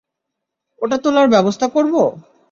ওটা 0.81 0.97
তোলার 1.03 1.27
ব্যবস্থা 1.29 1.67
করব? 1.67 1.93